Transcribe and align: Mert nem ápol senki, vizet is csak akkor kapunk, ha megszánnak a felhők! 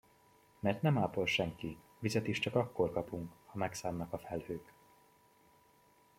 Mert 0.59 0.81
nem 0.81 0.97
ápol 0.97 1.25
senki, 1.25 1.77
vizet 1.99 2.27
is 2.27 2.39
csak 2.39 2.55
akkor 2.55 2.91
kapunk, 2.91 3.31
ha 3.45 3.57
megszánnak 3.57 4.13
a 4.13 4.17
felhők! 4.17 4.73